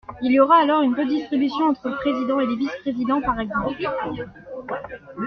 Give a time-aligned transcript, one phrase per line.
[0.23, 3.83] Il y aura alors une redistribution entre le président et les vice-présidents, par exemple.